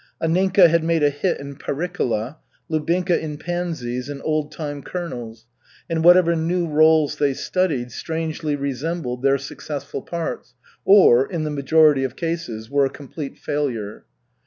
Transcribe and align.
Anninka 0.19 0.67
had 0.67 0.83
made 0.83 1.03
a 1.03 1.11
hit 1.11 1.39
in 1.39 1.57
Pericola, 1.57 2.37
Lubinka 2.71 3.19
in 3.19 3.37
Pansies 3.37 4.09
and 4.09 4.19
Old 4.23 4.51
time 4.51 4.81
Colonels, 4.81 5.45
and 5.87 6.03
whatever 6.03 6.35
new 6.35 6.67
rôles 6.67 7.19
they 7.19 7.35
studied 7.35 7.91
strangely 7.91 8.55
resembled 8.55 9.21
their 9.21 9.37
successful 9.37 10.01
parts, 10.01 10.55
or, 10.85 11.31
in 11.31 11.43
the 11.43 11.51
majority 11.51 12.03
of 12.03 12.15
cases, 12.15 12.67
were 12.67 12.85
a 12.85 12.89
complete 12.89 13.37
failure. 13.37 14.05